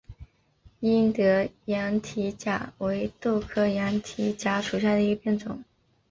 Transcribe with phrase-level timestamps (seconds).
[0.79, 5.63] 英德羊蹄甲为豆科羊蹄甲属下的一个变种。